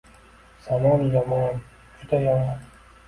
Zamon 0.67 1.05
yomon, 1.17 1.61
juda 2.01 2.25
yomon... 2.29 2.65